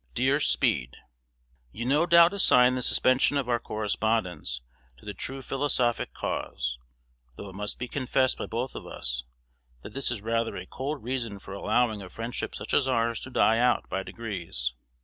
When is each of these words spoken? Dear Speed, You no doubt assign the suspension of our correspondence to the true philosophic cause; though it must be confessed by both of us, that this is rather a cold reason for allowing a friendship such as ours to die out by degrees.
Dear 0.15 0.39
Speed, 0.39 0.97
You 1.71 1.85
no 1.85 2.07
doubt 2.07 2.33
assign 2.33 2.73
the 2.73 2.81
suspension 2.81 3.37
of 3.37 3.47
our 3.47 3.59
correspondence 3.59 4.61
to 4.97 5.05
the 5.05 5.13
true 5.13 5.43
philosophic 5.43 6.11
cause; 6.11 6.79
though 7.35 7.49
it 7.51 7.55
must 7.55 7.77
be 7.77 7.87
confessed 7.87 8.39
by 8.39 8.47
both 8.47 8.73
of 8.73 8.87
us, 8.87 9.25
that 9.83 9.93
this 9.93 10.09
is 10.09 10.23
rather 10.23 10.55
a 10.57 10.65
cold 10.65 11.03
reason 11.03 11.37
for 11.37 11.53
allowing 11.53 12.01
a 12.01 12.09
friendship 12.09 12.55
such 12.55 12.73
as 12.73 12.87
ours 12.87 13.19
to 13.19 13.29
die 13.29 13.59
out 13.59 13.87
by 13.91 14.01
degrees. 14.01 14.73